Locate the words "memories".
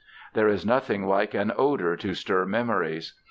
2.45-3.13